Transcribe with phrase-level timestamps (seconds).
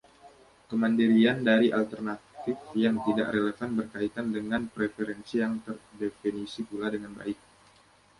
[0.69, 7.37] Kemandirian dari alternatif yang tidak relevan berkaitan dengan preferensi yang terdefinisi pula dengan baik.